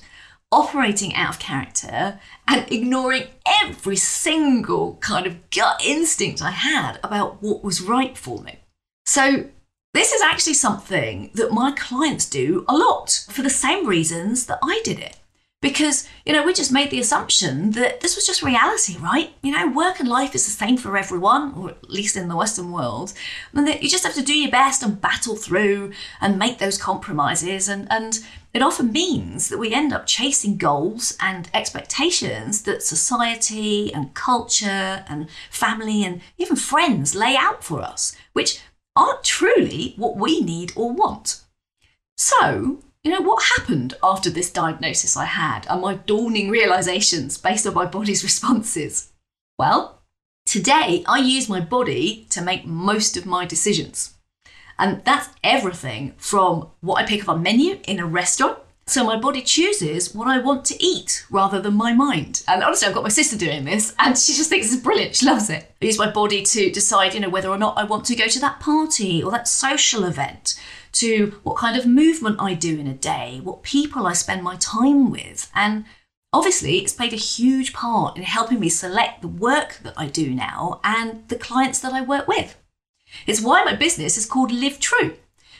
operating 0.51 1.13
out 1.15 1.35
of 1.35 1.39
character, 1.39 2.19
and 2.47 2.71
ignoring 2.71 3.27
every 3.63 3.95
single 3.95 4.95
kind 4.95 5.27
of 5.27 5.49
gut 5.51 5.81
instinct 5.83 6.41
I 6.41 6.51
had 6.51 6.99
about 7.03 7.41
what 7.41 7.63
was 7.63 7.81
right 7.81 8.17
for 8.17 8.41
me. 8.41 8.59
So, 9.05 9.49
this 9.93 10.11
is 10.11 10.21
actually 10.21 10.53
something 10.53 11.31
that 11.33 11.51
my 11.51 11.71
clients 11.71 12.29
do 12.29 12.63
a 12.67 12.75
lot 12.75 13.25
for 13.31 13.41
the 13.41 13.49
same 13.49 13.87
reasons 13.87 14.45
that 14.45 14.59
I 14.61 14.81
did 14.83 14.99
it. 14.99 15.18
Because, 15.61 16.07
you 16.25 16.31
know, 16.31 16.45
we 16.45 16.53
just 16.53 16.71
made 16.71 16.89
the 16.89 17.01
assumption 17.01 17.71
that 17.71 17.99
this 17.99 18.15
was 18.15 18.25
just 18.25 18.41
reality, 18.41 18.97
right? 18.97 19.33
You 19.43 19.51
know, 19.51 19.67
work 19.67 19.99
and 19.99 20.07
life 20.07 20.33
is 20.33 20.45
the 20.45 20.51
same 20.51 20.77
for 20.77 20.95
everyone, 20.95 21.53
or 21.53 21.71
at 21.71 21.89
least 21.89 22.15
in 22.15 22.29
the 22.29 22.37
Western 22.37 22.71
world. 22.71 23.13
And 23.53 23.67
that 23.67 23.83
you 23.83 23.89
just 23.89 24.05
have 24.05 24.13
to 24.13 24.21
do 24.21 24.33
your 24.33 24.51
best 24.51 24.83
and 24.83 25.01
battle 25.01 25.35
through 25.35 25.91
and 26.21 26.39
make 26.39 26.59
those 26.59 26.77
compromises. 26.77 27.67
And, 27.67 27.91
and 27.91 28.19
it 28.53 28.61
often 28.61 28.93
means 28.93 29.49
that 29.49 29.59
we 29.59 29.73
end 29.73 29.91
up 29.91 30.07
chasing 30.07 30.55
goals 30.55 31.17
and 31.19 31.49
expectations 31.53 32.61
that 32.61 32.81
society 32.81 33.93
and 33.93 34.13
culture 34.13 35.03
and 35.09 35.27
family 35.51 36.05
and 36.05 36.21
even 36.37 36.55
friends 36.55 37.15
lay 37.15 37.35
out 37.35 37.65
for 37.65 37.81
us, 37.81 38.15
which 38.31 38.61
aren't 38.95 39.25
truly 39.25 39.93
what 39.97 40.15
we 40.15 40.39
need 40.39 40.71
or 40.77 40.93
want. 40.93 41.41
So, 42.17 42.79
you 43.03 43.11
know, 43.11 43.21
what 43.21 43.43
happened 43.57 43.93
after 44.03 44.29
this 44.29 44.51
diagnosis 44.51 45.15
I 45.15 45.25
had 45.25 45.65
and 45.69 45.81
my 45.81 45.95
dawning 45.95 46.49
realizations 46.49 47.37
based 47.37 47.65
on 47.65 47.73
my 47.73 47.85
body's 47.85 48.23
responses? 48.29 49.11
Well, 49.57 50.01
today 50.45 51.03
I 51.07 51.19
use 51.19 51.49
my 51.49 51.61
body 51.61 52.27
to 52.31 52.41
make 52.41 52.65
most 52.65 53.15
of 53.17 53.25
my 53.25 53.45
decisions. 53.45 54.15
And 54.77 55.03
that's 55.03 55.29
everything 55.43 56.13
from 56.17 56.69
what 56.79 57.01
I 57.01 57.05
pick 57.05 57.23
up 57.23 57.29
on 57.29 57.43
menu 57.43 57.79
in 57.85 57.99
a 57.99 58.05
restaurant 58.05 58.59
so 58.89 59.03
my 59.03 59.17
body 59.17 59.43
chooses 59.43 60.15
what 60.15 60.27
I 60.27 60.39
want 60.39 60.65
to 60.65 60.83
eat 60.83 61.23
rather 61.29 61.61
than 61.61 61.75
my 61.75 61.93
mind. 61.93 62.41
And 62.47 62.63
honestly, 62.63 62.87
I've 62.87 62.95
got 62.95 63.03
my 63.03 63.09
sister 63.09 63.37
doing 63.37 63.63
this 63.63 63.93
and 63.99 64.17
she 64.17 64.33
just 64.33 64.49
thinks 64.49 64.73
it's 64.73 64.81
brilliant. 64.81 65.15
She 65.15 65.27
loves 65.27 65.51
it. 65.51 65.71
I 65.79 65.85
use 65.85 65.99
my 65.99 66.09
body 66.09 66.41
to 66.41 66.71
decide, 66.71 67.13
you 67.13 67.19
know, 67.19 67.29
whether 67.29 67.49
or 67.49 67.59
not 67.59 67.77
I 67.77 67.83
want 67.83 68.05
to 68.05 68.15
go 68.15 68.27
to 68.27 68.39
that 68.39 68.59
party 68.59 69.21
or 69.21 69.29
that 69.29 69.47
social 69.47 70.05
event, 70.05 70.59
to 70.93 71.39
what 71.43 71.57
kind 71.57 71.77
of 71.77 71.85
movement 71.85 72.37
I 72.39 72.53
do 72.53 72.79
in 72.79 72.87
a 72.87 72.93
day, 72.93 73.39
what 73.43 73.63
people 73.63 74.05
I 74.05 74.13
spend 74.13 74.43
my 74.43 74.55
time 74.57 75.11
with. 75.11 75.49
And 75.53 75.85
obviously, 76.33 76.79
it's 76.79 76.93
played 76.93 77.13
a 77.13 77.17
huge 77.17 77.73
part 77.73 78.17
in 78.17 78.23
helping 78.23 78.59
me 78.59 78.69
select 78.69 79.21
the 79.21 79.27
work 79.27 79.79
that 79.83 79.93
I 79.97 80.07
do 80.07 80.33
now 80.33 80.79
and 80.83 81.27
the 81.27 81.35
clients 81.35 81.79
that 81.79 81.93
I 81.93 82.01
work 82.01 82.27
with. 82.27 82.57
It's 83.25 83.41
why 83.41 83.63
my 83.63 83.75
business 83.75 84.17
is 84.17 84.25
called 84.25 84.51
Live 84.51 84.79
True 84.79 85.15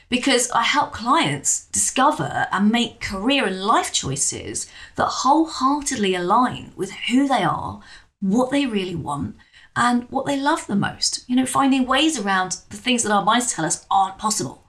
because 0.09 0.49
I 0.51 0.63
help 0.63 0.91
clients 0.91 1.67
discover 1.67 2.47
and 2.51 2.71
make 2.71 2.99
career 2.99 3.45
and 3.45 3.63
life 3.63 3.93
choices 3.93 4.67
that 4.95 5.05
wholeheartedly 5.05 6.15
align 6.15 6.73
with 6.75 6.91
who 6.91 7.27
they 7.27 7.43
are, 7.43 7.81
what 8.19 8.49
they 8.51 8.65
really 8.65 8.95
want, 8.95 9.35
and 9.75 10.09
what 10.09 10.25
they 10.25 10.39
love 10.39 10.65
the 10.65 10.75
most. 10.75 11.23
You 11.29 11.35
know, 11.35 11.45
finding 11.45 11.85
ways 11.85 12.19
around 12.19 12.57
the 12.69 12.77
things 12.77 13.03
that 13.03 13.11
our 13.11 13.23
minds 13.23 13.53
tell 13.53 13.65
us 13.65 13.85
aren't 13.89 14.17
possible. 14.17 14.65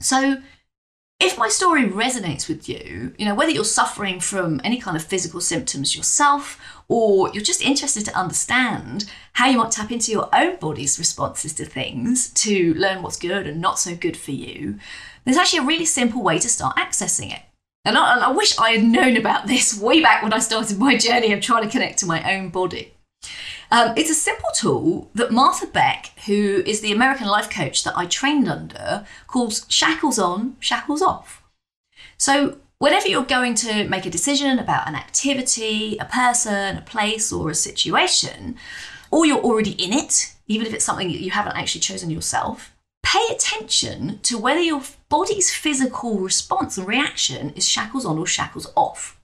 So, 0.00 0.42
if 1.20 1.36
my 1.36 1.48
story 1.48 1.84
resonates 1.84 2.48
with 2.48 2.66
you, 2.66 3.14
you 3.18 3.26
know, 3.26 3.34
whether 3.34 3.50
you're 3.50 3.64
suffering 3.64 4.20
from 4.20 4.58
any 4.64 4.80
kind 4.80 4.96
of 4.96 5.04
physical 5.04 5.42
symptoms 5.42 5.94
yourself 5.94 6.58
or 6.88 7.30
you're 7.34 7.44
just 7.44 7.60
interested 7.60 8.06
to 8.06 8.18
understand 8.18 9.04
how 9.34 9.46
you 9.46 9.58
might 9.58 9.70
tap 9.70 9.92
into 9.92 10.10
your 10.10 10.30
own 10.34 10.56
body's 10.56 10.98
responses 10.98 11.52
to 11.52 11.66
things 11.66 12.30
to 12.30 12.72
learn 12.72 13.02
what's 13.02 13.18
good 13.18 13.46
and 13.46 13.60
not 13.60 13.78
so 13.78 13.94
good 13.94 14.16
for 14.16 14.30
you, 14.30 14.78
there's 15.24 15.36
actually 15.36 15.58
a 15.58 15.66
really 15.66 15.84
simple 15.84 16.22
way 16.22 16.38
to 16.38 16.48
start 16.48 16.76
accessing 16.76 17.34
it. 17.34 17.42
And 17.84 17.98
I, 17.98 18.14
and 18.14 18.24
I 18.24 18.30
wish 18.30 18.58
I 18.58 18.70
had 18.70 18.84
known 18.84 19.18
about 19.18 19.46
this 19.46 19.78
way 19.78 20.00
back 20.00 20.22
when 20.22 20.32
I 20.32 20.38
started 20.38 20.78
my 20.78 20.96
journey 20.96 21.34
of 21.34 21.42
trying 21.42 21.64
to 21.64 21.70
connect 21.70 21.98
to 21.98 22.06
my 22.06 22.34
own 22.34 22.48
body. 22.48 22.94
Um, 23.70 23.94
it's 23.96 24.10
a 24.10 24.14
simple 24.14 24.50
tool 24.54 25.10
that 25.14 25.30
Martha 25.30 25.66
Beck, 25.66 26.12
who 26.26 26.62
is 26.66 26.80
the 26.80 26.92
American 26.92 27.28
life 27.28 27.48
coach 27.48 27.84
that 27.84 27.96
I 27.96 28.06
trained 28.06 28.48
under, 28.48 29.06
calls 29.26 29.64
shackles 29.68 30.18
on, 30.18 30.56
shackles 30.60 31.02
off. 31.02 31.42
So 32.18 32.58
Whenever 32.80 33.08
you're 33.08 33.24
going 33.24 33.54
to 33.54 33.86
make 33.90 34.06
a 34.06 34.10
decision 34.10 34.58
about 34.58 34.88
an 34.88 34.94
activity, 34.94 35.98
a 35.98 36.06
person, 36.06 36.78
a 36.78 36.80
place, 36.80 37.30
or 37.30 37.50
a 37.50 37.54
situation, 37.54 38.56
or 39.10 39.26
you're 39.26 39.42
already 39.42 39.72
in 39.72 39.92
it, 39.92 40.34
even 40.48 40.66
if 40.66 40.72
it's 40.72 40.86
something 40.86 41.08
that 41.08 41.20
you 41.20 41.30
haven't 41.30 41.58
actually 41.58 41.82
chosen 41.82 42.08
yourself, 42.08 42.74
pay 43.02 43.22
attention 43.30 44.18
to 44.22 44.38
whether 44.38 44.60
your 44.60 44.80
body's 45.10 45.52
physical 45.52 46.20
response 46.20 46.78
and 46.78 46.88
reaction 46.88 47.50
is 47.50 47.68
shackles 47.68 48.06
on 48.06 48.16
or 48.16 48.26
shackles 48.26 48.72
off. 48.74 49.20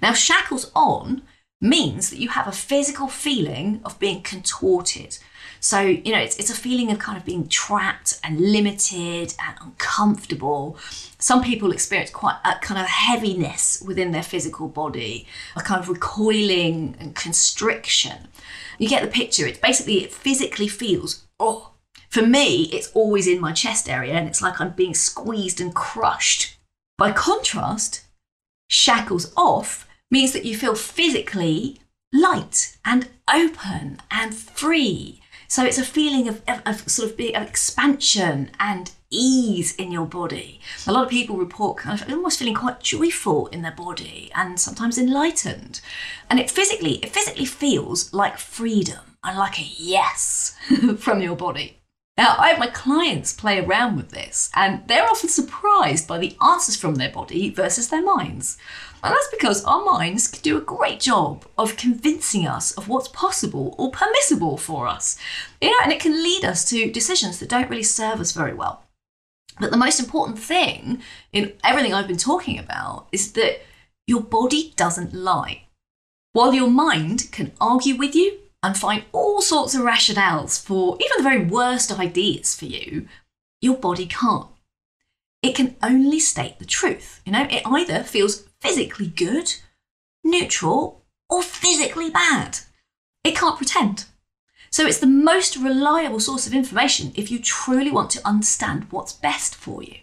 Now, 0.00 0.14
shackles 0.14 0.70
on 0.74 1.20
means 1.60 2.10
that 2.10 2.18
you 2.18 2.28
have 2.30 2.46
a 2.46 2.52
physical 2.52 3.08
feeling 3.08 3.80
of 3.84 3.98
being 3.98 4.22
contorted, 4.22 5.18
so, 5.60 5.80
you 5.80 6.12
know, 6.12 6.18
it's, 6.18 6.36
it's 6.36 6.50
a 6.50 6.54
feeling 6.54 6.90
of 6.90 6.98
kind 6.98 7.18
of 7.18 7.24
being 7.24 7.48
trapped 7.48 8.20
and 8.22 8.40
limited 8.40 9.34
and 9.44 9.56
uncomfortable. 9.60 10.78
Some 11.18 11.42
people 11.42 11.72
experience 11.72 12.10
quite 12.10 12.38
a 12.44 12.54
kind 12.60 12.80
of 12.80 12.86
heaviness 12.86 13.82
within 13.84 14.12
their 14.12 14.22
physical 14.22 14.68
body, 14.68 15.26
a 15.56 15.60
kind 15.60 15.80
of 15.80 15.88
recoiling 15.88 16.96
and 17.00 17.14
constriction. 17.14 18.28
You 18.78 18.88
get 18.88 19.02
the 19.02 19.08
picture. 19.08 19.46
It's 19.46 19.58
basically, 19.58 20.04
it 20.04 20.12
physically 20.12 20.68
feels, 20.68 21.26
oh, 21.40 21.72
for 22.10 22.24
me, 22.24 22.64
it's 22.72 22.92
always 22.92 23.26
in 23.26 23.40
my 23.40 23.52
chest 23.52 23.88
area 23.88 24.14
and 24.14 24.28
it's 24.28 24.42
like 24.42 24.60
I'm 24.60 24.70
being 24.70 24.94
squeezed 24.94 25.60
and 25.60 25.74
crushed. 25.74 26.58
By 26.98 27.12
contrast, 27.12 28.04
shackles 28.70 29.32
off 29.36 29.86
means 30.10 30.32
that 30.32 30.44
you 30.44 30.56
feel 30.56 30.74
physically 30.74 31.80
light 32.12 32.76
and 32.84 33.08
open 33.28 34.00
and 34.10 34.34
free 34.34 35.20
so 35.48 35.64
it's 35.64 35.78
a 35.78 35.84
feeling 35.84 36.28
of, 36.28 36.42
of, 36.48 36.62
of 36.66 36.90
sort 36.90 37.12
of, 37.12 37.20
of 37.20 37.48
expansion 37.48 38.50
and 38.58 38.90
ease 39.10 39.74
in 39.76 39.92
your 39.92 40.06
body. 40.06 40.60
A 40.86 40.92
lot 40.92 41.04
of 41.04 41.10
people 41.10 41.36
report 41.36 41.78
kind 41.78 42.00
of 42.00 42.10
almost 42.10 42.38
feeling 42.38 42.54
quite 42.54 42.80
joyful 42.80 43.46
in 43.48 43.62
their 43.62 43.72
body 43.72 44.30
and 44.34 44.58
sometimes 44.58 44.98
enlightened. 44.98 45.80
And 46.28 46.40
it 46.40 46.50
physically, 46.50 46.94
it 46.96 47.10
physically 47.10 47.44
feels 47.44 48.12
like 48.12 48.38
freedom 48.38 49.16
and 49.22 49.38
like 49.38 49.58
a 49.58 49.70
yes 49.78 50.56
from 50.98 51.20
your 51.20 51.36
body. 51.36 51.78
Now, 52.16 52.34
I 52.38 52.48
have 52.48 52.58
my 52.58 52.68
clients 52.68 53.34
play 53.34 53.60
around 53.60 53.96
with 53.96 54.08
this, 54.08 54.50
and 54.54 54.88
they're 54.88 55.06
often 55.06 55.28
surprised 55.28 56.08
by 56.08 56.16
the 56.16 56.34
answers 56.42 56.74
from 56.74 56.94
their 56.94 57.10
body 57.10 57.50
versus 57.50 57.88
their 57.88 58.02
minds. 58.02 58.56
And 59.02 59.14
that's 59.14 59.28
because 59.30 59.64
our 59.64 59.84
minds 59.84 60.28
can 60.28 60.42
do 60.42 60.56
a 60.56 60.62
great 60.62 61.00
job 61.00 61.44
of 61.56 61.76
convincing 61.76 62.46
us 62.46 62.72
of 62.72 62.88
what's 62.88 63.08
possible 63.08 63.74
or 63.78 63.90
permissible 63.90 64.56
for 64.56 64.88
us. 64.88 65.18
You 65.60 65.70
know, 65.70 65.76
and 65.82 65.92
it 65.92 66.00
can 66.00 66.22
lead 66.22 66.44
us 66.44 66.68
to 66.70 66.90
decisions 66.90 67.38
that 67.38 67.48
don't 67.48 67.70
really 67.70 67.82
serve 67.82 68.20
us 68.20 68.32
very 68.32 68.54
well. 68.54 68.82
But 69.58 69.70
the 69.70 69.76
most 69.76 70.00
important 70.00 70.38
thing 70.38 71.02
in 71.32 71.52
everything 71.64 71.94
I've 71.94 72.08
been 72.08 72.16
talking 72.16 72.58
about 72.58 73.08
is 73.12 73.32
that 73.32 73.62
your 74.06 74.20
body 74.20 74.72
doesn't 74.76 75.14
lie. 75.14 75.62
While 76.32 76.52
your 76.52 76.70
mind 76.70 77.28
can 77.32 77.52
argue 77.60 77.96
with 77.96 78.14
you 78.14 78.38
and 78.62 78.76
find 78.76 79.04
all 79.12 79.40
sorts 79.40 79.74
of 79.74 79.82
rationales 79.82 80.62
for 80.62 80.98
even 81.00 81.16
the 81.16 81.22
very 81.22 81.44
worst 81.44 81.98
ideas 81.98 82.54
for 82.54 82.66
you, 82.66 83.08
your 83.60 83.76
body 83.76 84.06
can't. 84.06 84.48
It 85.42 85.54
can 85.54 85.76
only 85.82 86.20
state 86.20 86.58
the 86.58 86.64
truth. 86.64 87.20
You 87.24 87.32
know, 87.32 87.46
it 87.48 87.62
either 87.64 88.02
feels 88.02 88.45
physically 88.60 89.06
good, 89.06 89.54
neutral, 90.24 91.04
or 91.28 91.42
physically 91.42 92.10
bad. 92.10 92.58
It 93.24 93.36
can't 93.36 93.56
pretend. 93.56 94.06
So 94.70 94.86
it's 94.86 94.98
the 94.98 95.06
most 95.06 95.56
reliable 95.56 96.20
source 96.20 96.46
of 96.46 96.54
information 96.54 97.12
if 97.14 97.30
you 97.30 97.38
truly 97.38 97.90
want 97.90 98.10
to 98.10 98.26
understand 98.26 98.86
what's 98.90 99.12
best 99.12 99.54
for 99.54 99.82
you. 99.82 99.96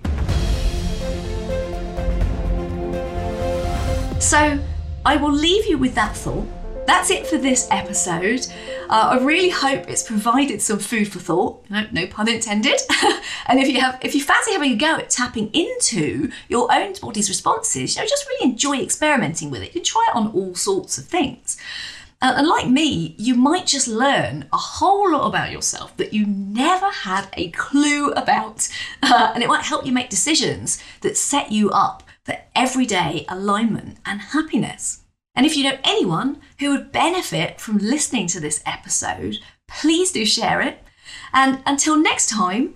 So 4.19 4.59
I 5.05 5.17
will 5.17 5.31
leave 5.31 5.65
you 5.67 5.77
with 5.77 5.95
that 5.95 6.15
thought. 6.15 6.47
That's 6.87 7.11
it 7.11 7.27
for 7.27 7.37
this 7.37 7.67
episode. 7.71 8.47
Uh, 8.89 9.17
I 9.19 9.23
really 9.23 9.49
hope 9.49 9.89
it's 9.89 10.03
provided 10.03 10.61
some 10.61 10.79
food 10.79 11.07
for 11.11 11.19
thought. 11.19 11.69
No, 11.69 11.85
no 11.91 12.07
pun 12.07 12.27
intended. 12.27 12.79
and 13.47 13.59
if 13.59 13.67
you 13.67 13.79
have, 13.79 13.99
if 14.01 14.15
you 14.15 14.21
fancy 14.21 14.53
having 14.53 14.73
a 14.73 14.75
go 14.75 14.97
at 14.97 15.09
tapping 15.09 15.49
into 15.53 16.31
your 16.47 16.73
own 16.73 16.93
body's 17.01 17.29
responses, 17.29 17.95
you 17.95 18.01
know, 18.01 18.07
just 18.07 18.27
really 18.27 18.51
enjoy 18.51 18.79
experimenting 18.79 19.49
with 19.49 19.61
it. 19.61 19.67
You 19.67 19.81
can 19.81 19.83
try 19.83 20.05
it 20.09 20.15
on 20.15 20.31
all 20.31 20.55
sorts 20.55 20.97
of 20.97 21.05
things. 21.05 21.57
Uh, 22.21 22.35
and 22.37 22.47
like 22.47 22.69
me, 22.69 23.15
you 23.17 23.35
might 23.35 23.65
just 23.65 23.85
learn 23.85 24.47
a 24.53 24.57
whole 24.57 25.11
lot 25.11 25.27
about 25.27 25.51
yourself 25.51 25.95
that 25.97 26.13
you 26.13 26.25
never 26.25 26.89
had 26.89 27.27
a 27.33 27.49
clue 27.51 28.11
about. 28.11 28.69
Uh, 29.05 29.31
and 29.35 29.43
it 29.43 29.47
might 29.47 29.63
help 29.63 29.85
you 29.85 29.91
make 29.91 30.09
decisions 30.09 30.81
that 31.01 31.17
set 31.17 31.51
you 31.51 31.69
up 31.69 32.03
for 32.23 32.35
everyday 32.55 33.25
alignment 33.27 33.97
and 34.05 34.21
happiness. 34.21 35.02
And 35.35 35.45
if 35.45 35.57
you 35.57 35.63
know 35.63 35.77
anyone 35.83 36.39
who 36.59 36.71
would 36.71 36.91
benefit 36.91 37.59
from 37.59 37.79
listening 37.79 38.27
to 38.27 38.39
this 38.39 38.61
episode, 38.65 39.37
please 39.67 40.11
do 40.11 40.25
share 40.25 40.61
it. 40.61 40.83
And 41.33 41.63
until 41.65 41.97
next 41.97 42.29
time, 42.29 42.75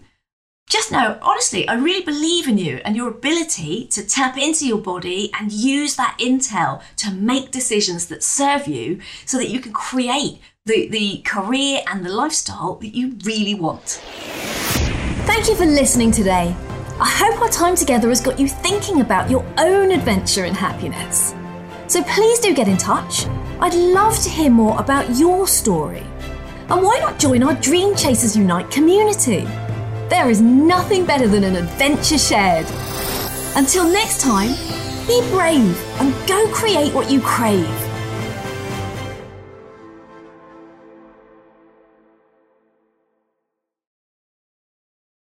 just 0.67 0.91
know, 0.91 1.17
honestly, 1.21 1.65
I 1.67 1.75
really 1.75 2.03
believe 2.03 2.47
in 2.47 2.57
you 2.57 2.81
and 2.83 2.95
your 2.95 3.09
ability 3.09 3.87
to 3.87 4.05
tap 4.05 4.37
into 4.37 4.67
your 4.67 4.79
body 4.79 5.31
and 5.39 5.51
use 5.51 5.95
that 5.95 6.17
intel 6.19 6.81
to 6.97 7.11
make 7.11 7.51
decisions 7.51 8.07
that 8.07 8.21
serve 8.21 8.67
you 8.67 8.99
so 9.25 9.37
that 9.37 9.49
you 9.49 9.61
can 9.61 9.71
create 9.71 10.41
the, 10.65 10.89
the 10.89 11.19
career 11.19 11.81
and 11.87 12.05
the 12.05 12.09
lifestyle 12.09 12.75
that 12.75 12.93
you 12.93 13.17
really 13.23 13.55
want. 13.55 14.01
Thank 15.25 15.47
you 15.47 15.55
for 15.55 15.65
listening 15.65 16.11
today. 16.11 16.53
I 16.99 17.07
hope 17.07 17.39
our 17.41 17.49
time 17.49 17.75
together 17.75 18.09
has 18.09 18.19
got 18.19 18.39
you 18.39 18.47
thinking 18.49 18.99
about 18.99 19.29
your 19.29 19.45
own 19.57 19.91
adventure 19.91 20.43
in 20.43 20.55
happiness. 20.55 21.33
So 21.87 22.03
please 22.03 22.39
do 22.39 22.53
get 22.53 22.67
in 22.67 22.77
touch. 22.77 23.27
I'd 23.61 23.73
love 23.73 24.19
to 24.19 24.29
hear 24.29 24.49
more 24.49 24.77
about 24.79 25.15
your 25.15 25.47
story. 25.47 26.03
And 26.69 26.83
why 26.83 26.99
not 26.99 27.17
join 27.17 27.43
our 27.43 27.53
Dream 27.55 27.95
Chasers 27.95 28.35
Unite 28.35 28.69
community? 28.69 29.47
There 30.09 30.29
is 30.29 30.41
nothing 30.41 31.05
better 31.05 31.29
than 31.29 31.45
an 31.45 31.55
adventure 31.55 32.17
shared. 32.17 32.65
Until 33.55 33.89
next 33.89 34.19
time, 34.19 34.49
be 35.07 35.21
brave 35.31 35.81
and 36.01 36.13
go 36.27 36.51
create 36.51 36.93
what 36.93 37.09
you 37.09 37.21
crave. 37.21 37.86